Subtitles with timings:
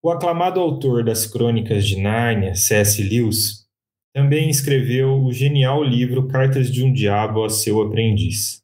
[0.00, 3.02] O aclamado autor das Crônicas de Nárnia, C.S.
[3.02, 3.66] Lewis,
[4.14, 8.62] também escreveu o genial livro Cartas de um Diabo a seu Aprendiz.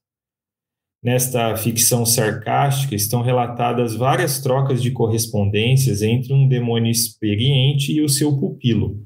[1.02, 8.08] Nesta ficção sarcástica estão relatadas várias trocas de correspondências entre um demônio experiente e o
[8.08, 9.04] seu pupilo,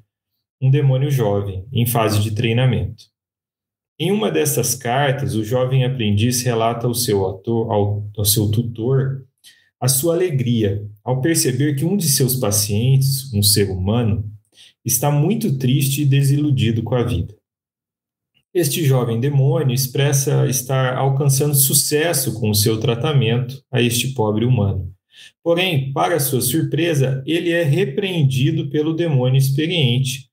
[0.61, 3.05] um demônio jovem, em fase de treinamento.
[3.99, 9.27] Em uma dessas cartas, o jovem aprendiz relata ao seu, ator, ao, ao seu tutor
[9.81, 14.31] a sua alegria ao perceber que um de seus pacientes, um ser humano,
[14.85, 17.35] está muito triste e desiludido com a vida.
[18.53, 24.93] Este jovem demônio expressa estar alcançando sucesso com o seu tratamento a este pobre humano.
[25.43, 30.29] Porém, para sua surpresa, ele é repreendido pelo demônio experiente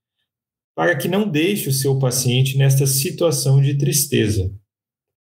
[0.75, 4.53] para que não deixe o seu paciente nesta situação de tristeza.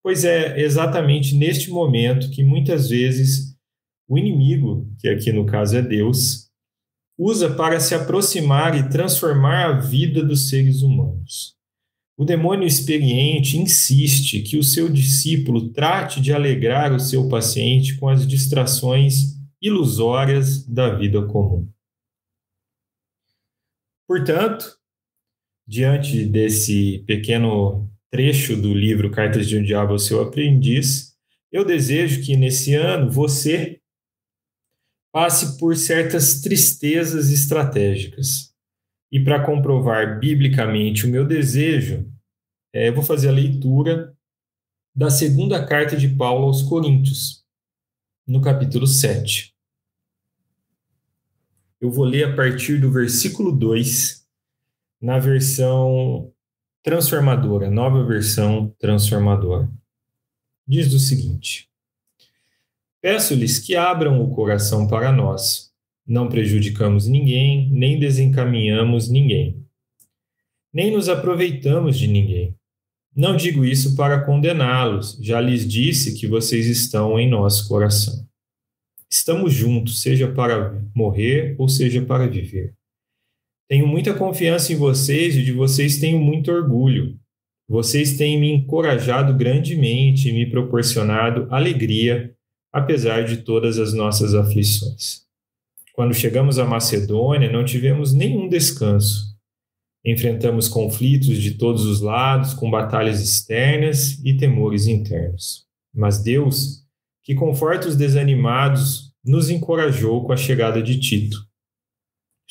[0.02, 3.51] Pois é exatamente neste momento que muitas vezes
[4.12, 6.50] o inimigo, que aqui no caso é Deus,
[7.18, 11.56] usa para se aproximar e transformar a vida dos seres humanos.
[12.14, 18.06] O demônio experiente insiste que o seu discípulo trate de alegrar o seu paciente com
[18.06, 21.66] as distrações ilusórias da vida comum.
[24.06, 24.76] Portanto,
[25.66, 31.14] diante desse pequeno trecho do livro Cartas de um Diabo ao Seu Aprendiz,
[31.50, 33.81] eu desejo que nesse ano você
[35.12, 38.52] passe por certas tristezas estratégicas.
[39.10, 42.10] E para comprovar biblicamente o meu desejo,
[42.72, 44.16] é, eu vou fazer a leitura
[44.94, 47.44] da segunda carta de Paulo aos Coríntios,
[48.26, 49.54] no capítulo 7.
[51.78, 54.26] Eu vou ler a partir do versículo 2
[55.00, 56.32] na versão
[56.82, 59.70] transformadora, nova versão transformadora.
[60.66, 61.71] Diz o seguinte:
[63.02, 65.72] Peço-lhes que abram o coração para nós.
[66.06, 69.60] Não prejudicamos ninguém, nem desencaminhamos ninguém.
[70.72, 72.54] Nem nos aproveitamos de ninguém.
[73.14, 78.26] Não digo isso para condená-los, já lhes disse que vocês estão em nosso coração.
[79.10, 82.72] Estamos juntos, seja para morrer ou seja para viver.
[83.68, 87.18] Tenho muita confiança em vocês e de vocês tenho muito orgulho.
[87.68, 92.34] Vocês têm me encorajado grandemente e me proporcionado alegria,
[92.72, 95.22] apesar de todas as nossas aflições.
[95.92, 99.36] Quando chegamos à Macedônia, não tivemos nenhum descanso.
[100.04, 105.66] Enfrentamos conflitos de todos os lados, com batalhas externas e temores internos.
[105.94, 106.84] Mas Deus,
[107.22, 111.52] que conforta os desanimados, nos encorajou com a chegada de Tito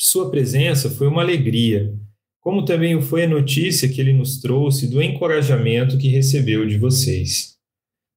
[0.04, 1.94] sua presença foi uma alegria,
[2.40, 7.51] como também foi a notícia que ele nos trouxe do encorajamento que recebeu de vocês.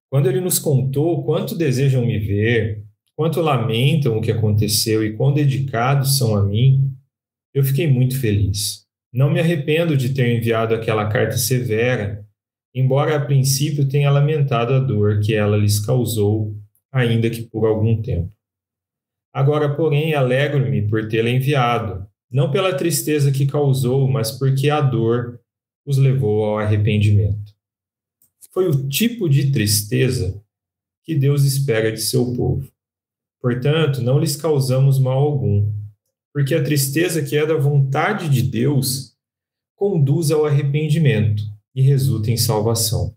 [0.09, 2.83] Quando ele nos contou quanto desejam me ver,
[3.15, 6.91] quanto lamentam o que aconteceu e quão dedicados são a mim,
[7.53, 8.85] eu fiquei muito feliz.
[9.13, 12.25] Não me arrependo de ter enviado aquela carta severa,
[12.73, 16.53] embora a princípio tenha lamentado a dor que ela lhes causou,
[16.91, 18.29] ainda que por algum tempo.
[19.33, 25.39] Agora, porém, alegro-me por tê-la enviado, não pela tristeza que causou, mas porque a dor
[25.85, 27.44] os levou ao arrependimento.
[28.55, 30.41] Foi o tipo de tristeza
[31.03, 32.71] que Deus espera de seu povo.
[33.41, 35.69] Portanto, não lhes causamos mal algum,
[36.33, 39.13] porque a tristeza que é da vontade de Deus
[39.75, 41.43] conduz ao arrependimento
[41.75, 43.13] e resulta em salvação.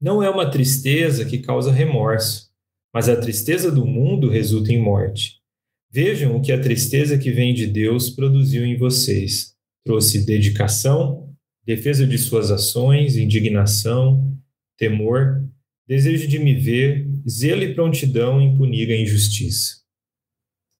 [0.00, 2.50] Não é uma tristeza que causa remorso,
[2.90, 5.42] mas a tristeza do mundo resulta em morte.
[5.90, 9.54] Vejam o que a tristeza que vem de Deus produziu em vocês.
[9.84, 11.27] Trouxe dedicação,
[11.68, 14.36] defesa de suas ações, indignação,
[14.76, 15.44] temor,
[15.86, 19.76] desejo de me ver, zelo e prontidão em punir a injustiça.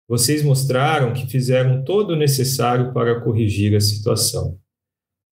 [0.09, 4.59] Vocês mostraram que fizeram todo o necessário para corrigir a situação.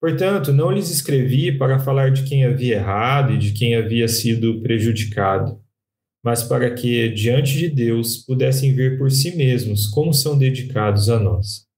[0.01, 4.61] Portanto, não lhes escrevi para falar de quem havia errado e de quem havia sido
[4.61, 5.61] prejudicado
[6.27, 11.21] mas para que, diante de Deus, pudessem ver por si mesmos como são dedicados a
[11.21, 11.69] nós.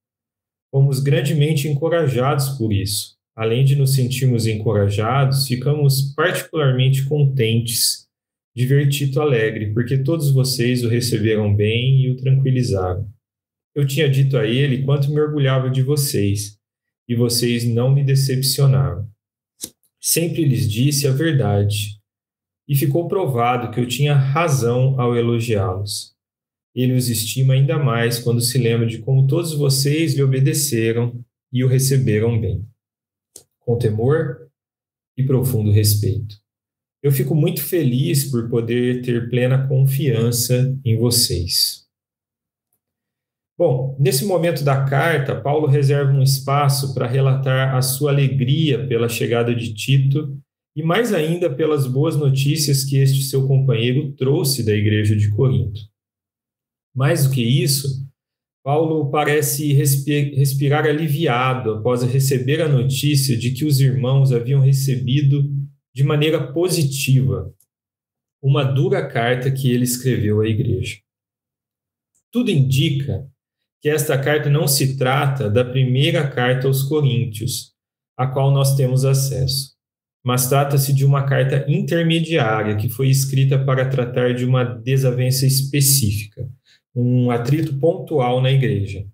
[0.71, 3.18] Fomos grandemente encorajados por isso.
[3.39, 8.09] Além de nos sentirmos encorajados, ficamos particularmente contentes
[8.53, 13.09] de ver Tito alegre, porque todos vocês o receberam bem e o tranquilizaram.
[13.77, 16.59] Eu tinha dito a ele quanto me orgulhava de vocês,
[17.09, 19.09] e vocês não me decepcionaram.
[20.01, 21.97] Sempre lhes disse a verdade,
[22.67, 26.13] e ficou provado que eu tinha razão ao elogiá-los.
[26.75, 31.63] Ele os estima ainda mais quando se lembra de como todos vocês lhe obedeceram e
[31.63, 32.67] o receberam bem,
[33.69, 34.49] com temor
[35.15, 36.37] e profundo respeito.
[37.03, 41.87] Eu fico muito feliz por poder ter plena confiança em vocês.
[43.59, 49.07] Bom, nesse momento da carta, Paulo reserva um espaço para relatar a sua alegria pela
[49.07, 50.41] chegada de Tito
[50.75, 55.81] e mais ainda pelas boas notícias que este seu companheiro trouxe da igreja de Corinto.
[56.95, 58.08] Mais do que isso,
[58.69, 65.51] Paulo parece respirar aliviado após receber a notícia de que os irmãos haviam recebido
[65.95, 67.51] de maneira positiva
[68.43, 70.99] uma dura carta que ele escreveu à igreja.
[72.31, 73.27] Tudo indica
[73.81, 77.73] que esta carta não se trata da primeira carta aos Coríntios,
[78.19, 79.79] a qual nós temos acesso,
[80.23, 86.47] mas trata-se de uma carta intermediária que foi escrita para tratar de uma desavença específica,
[86.95, 89.07] um atrito pontual na igreja.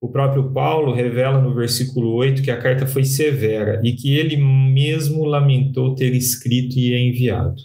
[0.00, 4.36] O próprio Paulo revela no versículo 8 que a carta foi severa e que ele
[4.36, 7.56] mesmo lamentou ter escrito e enviado.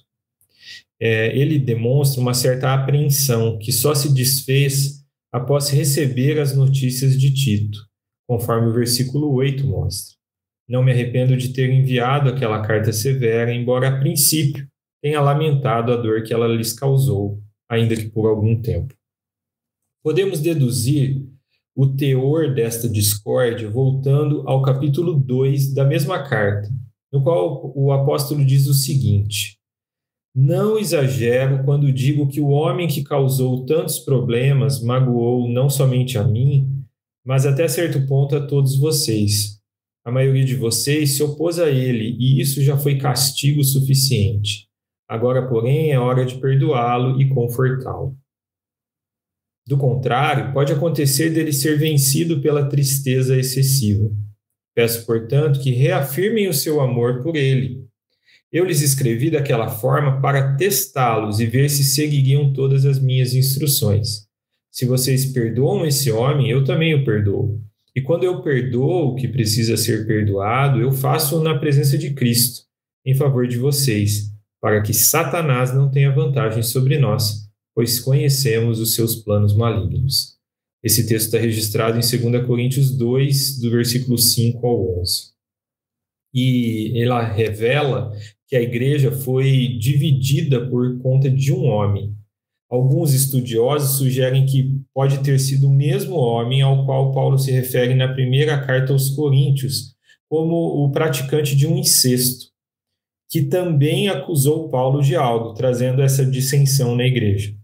[0.99, 7.31] É, ele demonstra uma certa apreensão que só se desfez após receber as notícias de
[7.33, 7.79] Tito,
[8.27, 10.15] conforme o versículo 8 mostra.
[10.67, 14.67] Não me arrependo de ter enviado aquela carta severa, embora a princípio
[15.01, 18.95] tenha lamentado a dor que ela lhes causou, ainda que por algum tempo.
[20.03, 21.25] Podemos deduzir
[21.73, 26.69] o teor desta discórdia voltando ao capítulo 2 da mesma carta,
[27.11, 29.57] no qual o apóstolo diz o seguinte:
[30.35, 36.23] não exagero quando digo que o homem que causou tantos problemas magoou não somente a
[36.23, 36.83] mim,
[37.25, 39.59] mas até certo ponto a todos vocês.
[40.03, 44.67] A maioria de vocês se opôs a ele, e isso já foi castigo suficiente.
[45.07, 48.17] Agora, porém, é hora de perdoá-lo e confortá-lo.
[49.65, 54.11] Do contrário, pode acontecer dele ser vencido pela tristeza excessiva.
[54.75, 57.83] Peço, portanto, que reafirmem o seu amor por ele
[58.53, 64.27] eu lhes escrevi daquela forma para testá-los e ver se seguiriam todas as minhas instruções.
[64.69, 67.59] Se vocês perdoam esse homem, eu também o perdoo.
[67.95, 72.61] E quando eu perdoo o que precisa ser perdoado, eu faço na presença de Cristo,
[73.03, 74.31] em favor de vocês,
[74.61, 77.42] para que Satanás não tenha vantagem sobre nós,
[77.75, 80.33] pois conhecemos os seus planos malignos.
[80.83, 85.31] Esse texto está registrado em 2 Coríntios 2, do versículo 5 ao 11.
[86.33, 88.11] E ela revela
[88.47, 92.13] que a igreja foi dividida por conta de um homem.
[92.69, 97.93] Alguns estudiosos sugerem que pode ter sido o mesmo homem ao qual Paulo se refere
[97.93, 99.95] na primeira carta aos Coríntios,
[100.27, 102.47] como o praticante de um incesto,
[103.29, 107.55] que também acusou Paulo de algo, trazendo essa dissensão na igreja.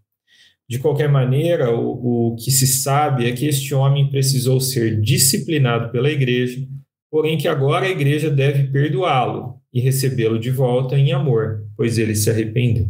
[0.70, 5.92] De qualquer maneira, o, o que se sabe é que este homem precisou ser disciplinado
[5.92, 6.64] pela igreja,
[7.10, 12.16] porém que agora a igreja deve perdoá-lo, e recebê-lo de volta em amor, pois ele
[12.16, 12.88] se arrependeu.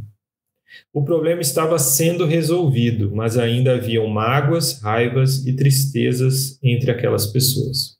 [0.93, 7.97] O problema estava sendo resolvido, mas ainda haviam mágoas, raivas e tristezas entre aquelas pessoas.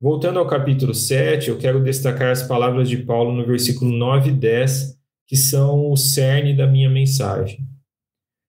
[0.00, 4.32] Voltando ao capítulo 7, eu quero destacar as palavras de Paulo no versículo 9 e
[4.32, 7.71] 10, que são o cerne da minha mensagem.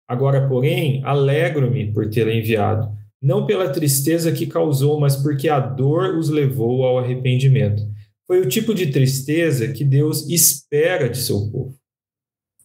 [0.08, 2.90] Agora, porém, alegro-me por tê-la enviado,
[3.20, 7.82] não pela tristeza que causou, mas porque a dor os levou ao arrependimento
[8.26, 11.76] foi o tipo de tristeza que Deus espera de seu povo.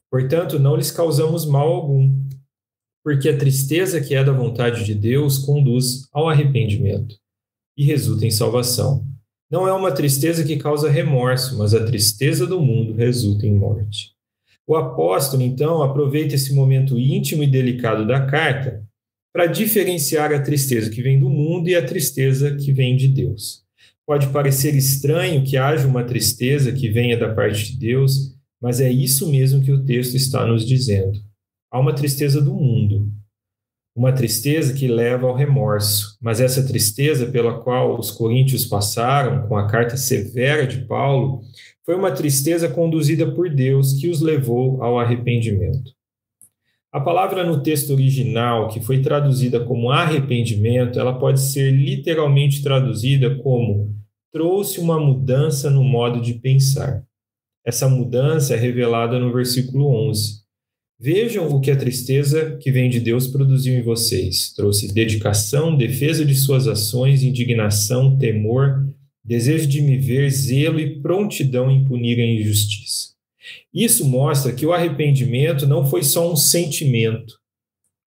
[0.10, 2.10] Portanto, não lhes causamos mal algum,
[3.04, 7.16] porque a tristeza que é da vontade de Deus conduz ao arrependimento
[7.78, 9.06] e resulta em salvação.
[9.52, 14.17] Não é uma tristeza que causa remorso, mas a tristeza do mundo resulta em morte.
[14.68, 18.86] O apóstolo, então, aproveita esse momento íntimo e delicado da carta
[19.34, 23.64] para diferenciar a tristeza que vem do mundo e a tristeza que vem de Deus.
[24.06, 28.92] Pode parecer estranho que haja uma tristeza que venha da parte de Deus, mas é
[28.92, 31.20] isso mesmo que o texto está nos dizendo.
[31.72, 33.10] Há uma tristeza do mundo,
[33.98, 39.58] uma tristeza que leva ao remorso, mas essa tristeza pela qual os coríntios passaram com
[39.58, 41.42] a carta severa de Paulo
[41.84, 45.92] foi uma tristeza conduzida por Deus que os levou ao arrependimento.
[46.92, 53.36] A palavra no texto original, que foi traduzida como arrependimento, ela pode ser literalmente traduzida
[53.38, 53.96] como
[54.32, 57.04] trouxe uma mudança no modo de pensar.
[57.66, 60.47] Essa mudança é revelada no versículo 11.
[61.00, 64.52] Vejam o que a tristeza que vem de Deus produziu em vocês.
[64.56, 68.84] Trouxe dedicação, defesa de suas ações, indignação, temor,
[69.24, 73.10] desejo de me ver, zelo e prontidão em punir a injustiça.
[73.72, 77.36] Isso mostra que o arrependimento não foi só um sentimento,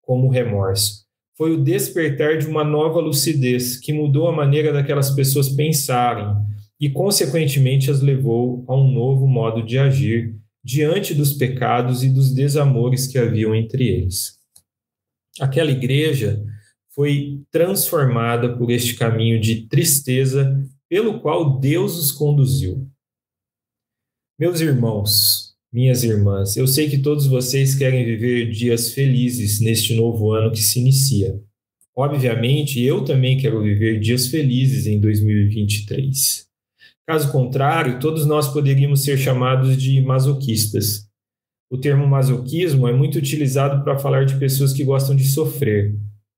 [0.02, 1.04] como o remorso,
[1.40, 6.26] foi o despertar de uma nova lucidez que mudou a maneira daquelas pessoas pensarem
[6.78, 12.32] e, consequentemente, as levou a um novo modo de agir diante dos pecados e dos
[12.32, 14.38] desamores que haviam entre eles.
[15.40, 16.44] Aquela igreja
[16.94, 22.86] foi transformada por este caminho de tristeza pelo qual Deus os conduziu.
[24.38, 30.32] Meus irmãos, minhas irmãs, eu sei que todos vocês querem viver dias felizes neste novo
[30.32, 31.40] ano que se inicia.
[31.94, 36.50] Obviamente, eu também quero viver dias felizes em 2023.
[37.10, 41.08] Caso contrário, todos nós poderíamos ser chamados de masoquistas.
[41.68, 45.96] O termo masoquismo é muito utilizado para falar de pessoas que gostam de sofrer.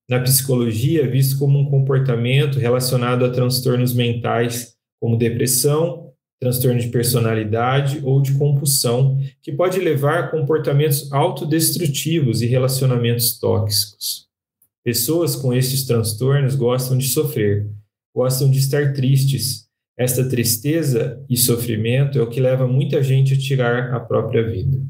[0.08, 6.10] Na psicologia, é visto como um comportamento relacionado a transtornos mentais, como depressão,
[6.40, 14.26] transtorno de personalidade ou de compulsão, que pode levar a comportamentos autodestrutivos e relacionamentos tóxicos.
[14.82, 17.68] Pessoas com estes transtornos gostam de sofrer,
[18.16, 19.61] gostam de estar tristes.
[19.98, 24.82] Esta tristeza e sofrimento é o que leva muita gente a tirar a própria vida.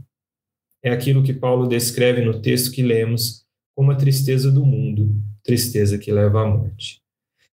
[0.82, 3.44] É aquilo que Paulo descreve no texto que lemos
[3.74, 7.00] como a tristeza do mundo, tristeza que leva à morte.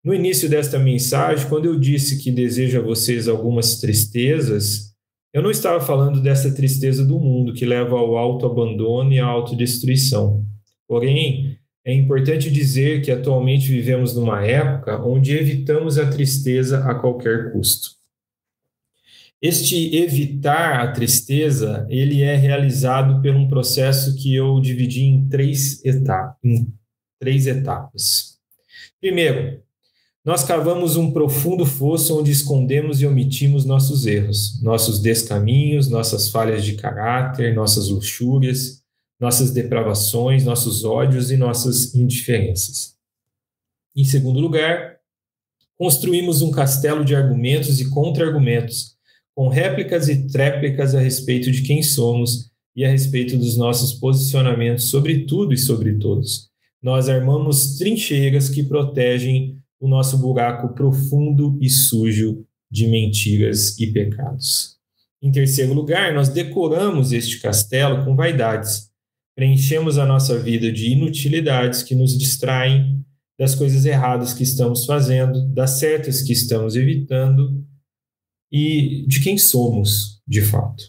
[0.03, 4.93] No início desta mensagem, quando eu disse que desejo a vocês algumas tristezas,
[5.33, 10.45] eu não estava falando dessa tristeza do mundo que leva ao autoabandono e à autodestruição.
[10.87, 17.53] Porém, é importante dizer que atualmente vivemos numa época onde evitamos a tristeza a qualquer
[17.53, 17.91] custo.
[19.41, 25.81] Este evitar a tristeza, ele é realizado por um processo que eu dividi em três,
[25.85, 26.67] etapa, em
[27.17, 28.37] três etapas.
[28.99, 29.61] Primeiro,
[30.25, 36.65] nós cavamos um profundo fosso onde escondemos e omitimos nossos erros, nossos descaminhos, nossas falhas
[36.65, 38.83] de caráter, nossas luxúrias,
[39.19, 42.95] nossas depravações, nossos ódios e nossas indiferenças.
[43.95, 44.97] Em segundo lugar,
[45.75, 48.95] construímos um castelo de argumentos e contra-argumentos,
[49.35, 54.89] com réplicas e tréplicas a respeito de quem somos e a respeito dos nossos posicionamentos
[54.89, 56.49] sobre tudo e sobre todos.
[56.81, 64.77] Nós armamos trincheiras que protegem o nosso buraco profundo e sujo de mentiras e pecados.
[65.21, 68.86] Em terceiro lugar, nós decoramos este castelo com vaidades.
[69.37, 73.05] Preenchemos a nossa vida de inutilidades que nos distraem
[73.37, 77.63] das coisas erradas que estamos fazendo, das certas que estamos evitando
[78.51, 80.83] e de quem somos de fato.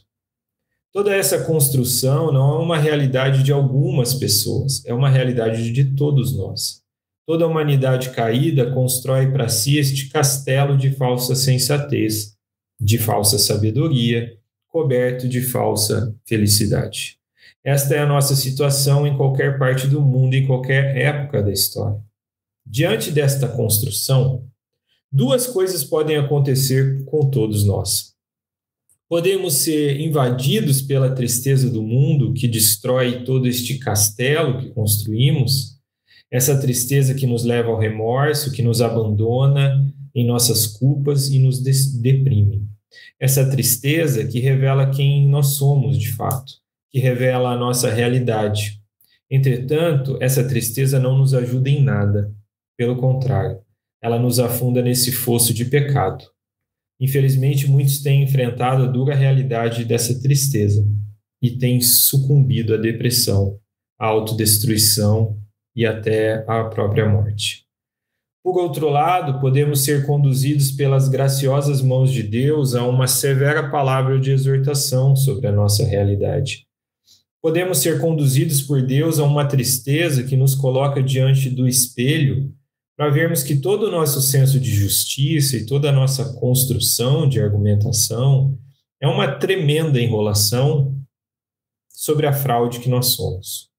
[0.94, 6.34] Toda essa construção não é uma realidade de algumas pessoas, é uma realidade de todos
[6.34, 6.80] nós.
[7.26, 12.34] Toda a humanidade caída constrói para si este castelo de falsa sensatez,
[12.80, 14.38] de falsa sabedoria,
[14.68, 17.17] coberto de falsa felicidade.
[17.64, 22.00] Esta é a nossa situação em qualquer parte do mundo, em qualquer época da história.
[22.64, 24.46] Diante desta construção,
[25.10, 28.14] duas coisas podem acontecer com todos nós.
[29.08, 35.78] Podemos ser invadidos pela tristeza do mundo que destrói todo este castelo que construímos
[36.30, 41.60] essa tristeza que nos leva ao remorso, que nos abandona em nossas culpas e nos
[41.60, 42.66] deprime.
[43.18, 46.52] Essa tristeza que revela quem nós somos de fato,
[46.90, 48.80] que revela a nossa realidade.
[49.30, 52.32] Entretanto, essa tristeza não nos ajuda em nada.
[52.76, 53.60] Pelo contrário,
[54.02, 56.24] ela nos afunda nesse fosso de pecado.
[57.00, 60.86] Infelizmente, muitos têm enfrentado a dura realidade dessa tristeza
[61.42, 63.58] e têm sucumbido à depressão,
[63.98, 65.38] à autodestruição
[65.76, 67.66] e até a própria morte.
[68.42, 74.18] Por outro lado, podemos ser conduzidos pelas graciosas mãos de Deus a uma severa palavra
[74.18, 76.67] de exortação sobre a nossa realidade.
[77.48, 82.54] Podemos ser conduzidos por Deus a uma tristeza que nos coloca diante do espelho
[82.94, 87.40] para vermos que todo o nosso senso de justiça e toda a nossa construção de
[87.40, 88.54] argumentação
[89.00, 90.94] é uma tremenda enrolação
[91.88, 93.70] sobre a fraude que nós somos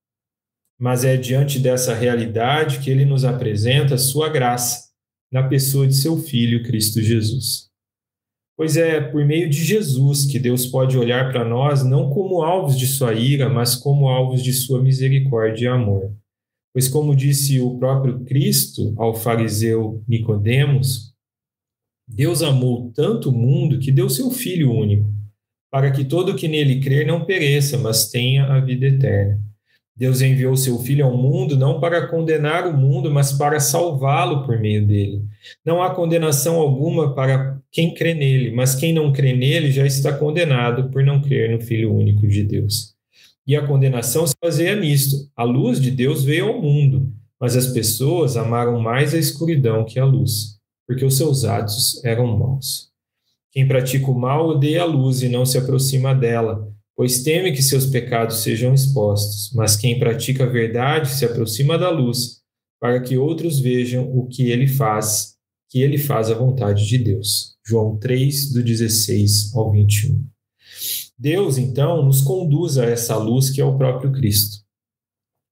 [0.80, 4.90] mas é diante dessa realidade que ele nos apresenta sua graça
[5.32, 7.69] na pessoa de seu Filho, Cristo Jesus.
[8.60, 12.78] Pois é por meio de Jesus que Deus pode olhar para nós não como alvos
[12.78, 16.14] de sua ira, mas como alvos de sua misericórdia e amor.
[16.74, 21.14] Pois como disse o próprio Cristo ao fariseu Nicodemos,
[22.06, 25.10] Deus amou tanto o mundo que deu seu filho único,
[25.72, 29.40] para que todo que nele crer não pereça, mas tenha a vida eterna.
[30.00, 34.58] Deus enviou seu Filho ao mundo não para condenar o mundo, mas para salvá-lo por
[34.58, 35.26] meio dele.
[35.66, 40.12] Não há condenação alguma para quem crê nele, mas quem não crê nele já está
[40.12, 42.96] condenado por não crer no Filho único de Deus.
[43.46, 47.68] E a condenação se baseia nisto: a luz de Deus veio ao mundo, mas as
[47.68, 52.90] pessoas amaram mais a escuridão que a luz, porque os seus atos eram maus.
[53.52, 57.64] Quem pratica o mal odeia a luz e não se aproxima dela pois teme que
[57.64, 59.54] seus pecados sejam expostos.
[59.56, 62.42] Mas quem pratica a verdade se aproxima da luz,
[62.78, 65.38] para que outros vejam o que ele faz,
[65.70, 67.56] que ele faz a vontade de Deus.
[67.66, 70.26] João 3, do 16 ao 21.
[71.18, 74.64] Deus, então, nos conduz a essa luz que é o próprio Cristo.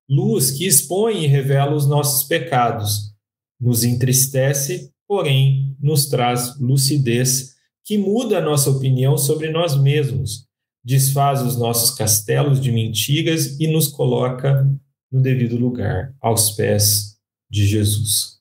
[0.09, 3.13] Luz que expõe e revela os nossos pecados,
[3.59, 10.47] nos entristece, porém nos traz lucidez que muda a nossa opinião sobre nós mesmos,
[10.83, 14.65] desfaz os nossos castelos de mentiras e nos coloca
[15.11, 17.17] no devido lugar, aos pés
[17.49, 18.36] de Jesus.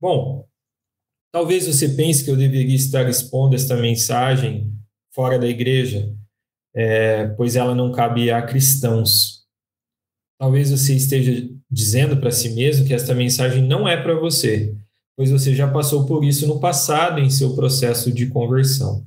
[0.00, 0.46] Bom,
[1.32, 4.72] talvez você pense que eu deveria estar expondo esta mensagem
[5.12, 6.14] fora da igreja,
[6.74, 9.46] é, pois ela não cabe a cristãos.
[10.38, 14.76] Talvez você esteja dizendo para si mesmo que esta mensagem não é para você,
[15.16, 19.06] pois você já passou por isso no passado em seu processo de conversão.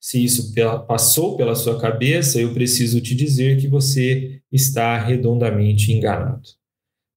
[0.00, 0.54] Se isso
[0.86, 6.59] passou pela sua cabeça, eu preciso te dizer que você está redondamente enganado.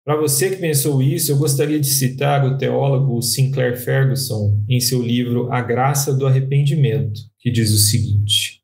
[0.03, 4.99] Para você que pensou isso, eu gostaria de citar o teólogo Sinclair Ferguson em seu
[4.99, 8.61] livro A Graça do Arrependimento, que diz o seguinte: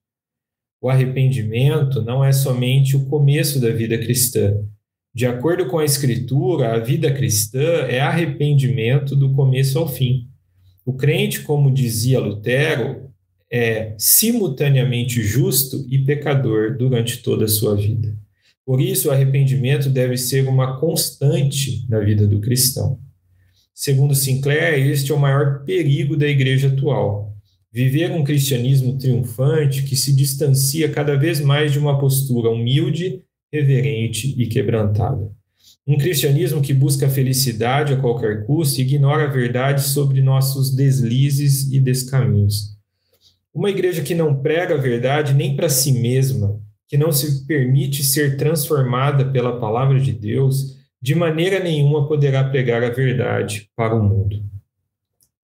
[0.82, 4.56] O arrependimento não é somente o começo da vida cristã.
[5.14, 10.28] De acordo com a Escritura, a vida cristã é arrependimento do começo ao fim.
[10.84, 13.12] O crente, como dizia Lutero,
[13.52, 18.18] é simultaneamente justo e pecador durante toda a sua vida.
[18.68, 23.00] Por isso, o arrependimento deve ser uma constante na vida do cristão.
[23.74, 27.34] Segundo Sinclair, este é o maior perigo da igreja atual.
[27.72, 33.22] Viver um cristianismo triunfante que se distancia cada vez mais de uma postura humilde,
[33.54, 35.32] reverente e quebrantada.
[35.88, 40.76] Um cristianismo que busca a felicidade a qualquer custo e ignora a verdade sobre nossos
[40.76, 42.78] deslizes e descaminhos.
[43.54, 48.04] Uma igreja que não prega a verdade nem para si mesma, que não se permite
[48.04, 54.04] ser transformada pela palavra de Deus, de maneira nenhuma poderá pregar a verdade para o
[54.04, 54.44] mundo.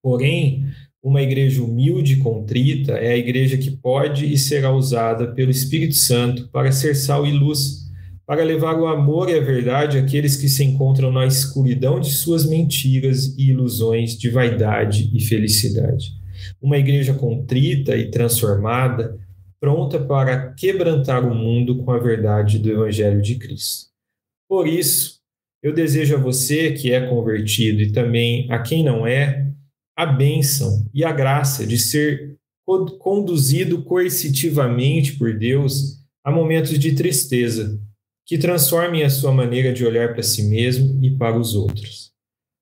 [0.02, 0.66] Porém,
[1.02, 5.96] uma igreja humilde e contrita é a igreja que pode e será usada pelo Espírito
[5.96, 7.84] Santo para ser sal e luz,
[8.26, 12.46] para levar o amor e a verdade àqueles que se encontram na escuridão de suas
[12.46, 16.24] mentiras e ilusões de vaidade e felicidade
[16.62, 19.18] uma igreja contrita e transformada,
[19.64, 23.88] pronta para quebrantar o mundo com a verdade do Evangelho de Cristo.
[24.46, 25.22] Por isso,
[25.64, 29.50] eu desejo a você que é convertido e também a quem não é,
[29.98, 32.36] a bênção e a graça de ser
[33.00, 37.82] conduzido coercitivamente por Deus a momentos de tristeza,
[38.28, 42.12] que transformem a sua maneira de olhar para si mesmo e para os outros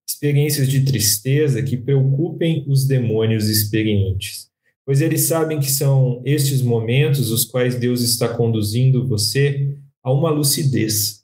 [0.07, 4.50] experiências de tristeza que preocupem os demônios experientes,
[4.85, 10.29] pois eles sabem que são estes momentos os quais Deus está conduzindo você a uma
[10.29, 11.21] lucidez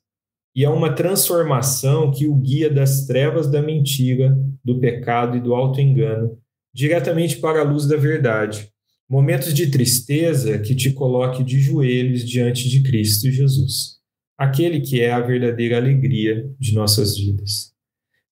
[0.55, 5.53] e a uma transformação que o guia das trevas da mentira, do pecado e do
[5.53, 6.37] auto-engano
[6.73, 8.69] diretamente para a luz da verdade.
[9.09, 13.95] Momentos de tristeza que te coloque de joelhos diante de Cristo Jesus,
[14.37, 17.71] aquele que é a verdadeira alegria de nossas vidas.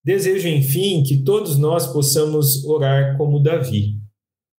[0.03, 3.94] Desejo, enfim, que todos nós possamos orar como Davi,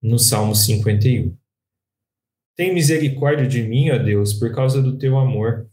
[0.03, 1.37] no Salmo 51.
[2.57, 5.69] Tem misericórdia de mim, ó Deus, por causa do teu amor.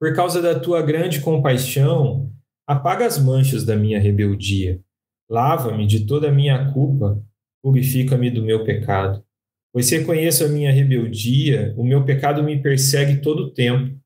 [0.00, 2.32] Por causa da tua grande compaixão,
[2.66, 4.82] apaga as manchas da minha rebeldia.
[5.30, 7.22] Lava-me de toda a minha culpa,
[7.62, 9.24] purifica-me do meu pecado.
[9.72, 13.98] Pois reconheço a minha rebeldia, o meu pecado me persegue todo o tempo.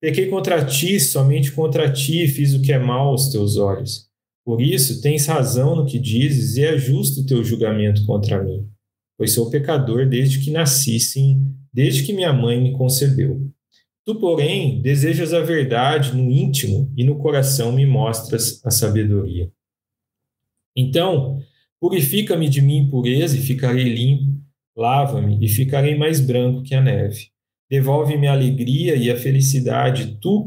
[0.00, 4.05] Pequei contra ti, somente contra ti fiz o que é mal aos teus olhos.
[4.46, 8.70] Por isso, tens razão no que dizes e é justo o teu julgamento contra mim.
[9.18, 13.50] Pois sou pecador desde que nasci, sim, desde que minha mãe me concebeu.
[14.04, 19.50] Tu, porém, desejas a verdade no íntimo e no coração me mostras a sabedoria.
[20.76, 21.40] Então,
[21.80, 24.40] purifica-me de minha impureza e ficarei limpo,
[24.76, 27.30] lava-me e ficarei mais branco que a neve.
[27.68, 30.18] Devolve-me a alegria e a felicidade.
[30.20, 30.46] Tu,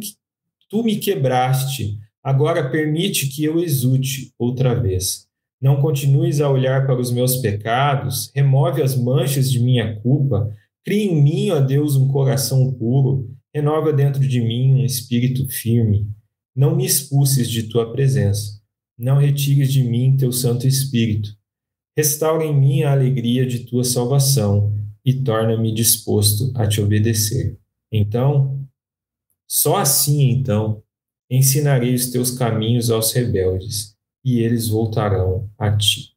[0.70, 2.00] tu me quebraste.
[2.24, 5.28] Agora permite que eu exulte outra vez.
[5.62, 8.32] Não continues a olhar para os meus pecados.
[8.34, 10.54] Remove as manchas de minha culpa.
[10.86, 13.30] Cria em mim, ó Deus, um coração puro.
[13.54, 16.08] Renova dentro de mim um espírito firme.
[16.56, 18.60] Não me expulses de tua presença.
[18.98, 21.30] Não retires de mim teu Santo Espírito.
[21.98, 24.74] Restaura em mim a alegria de tua salvação
[25.06, 27.58] e torna-me disposto a te obedecer.
[27.92, 28.66] Então,
[29.48, 30.84] só assim então
[31.30, 36.09] ensinarei os teus caminhos aos rebeldes, e eles voltarão a ti.